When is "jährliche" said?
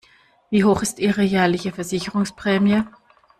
1.21-1.71